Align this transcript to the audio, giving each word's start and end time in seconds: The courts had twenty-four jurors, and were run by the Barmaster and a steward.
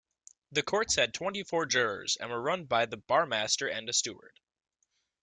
The 0.51 0.63
courts 0.63 0.95
had 0.95 1.13
twenty-four 1.13 1.67
jurors, 1.67 2.17
and 2.19 2.31
were 2.31 2.41
run 2.41 2.65
by 2.65 2.87
the 2.87 2.97
Barmaster 2.97 3.71
and 3.71 3.87
a 3.87 3.93
steward. 3.93 4.39